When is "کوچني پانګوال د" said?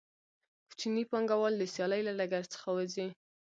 0.67-1.63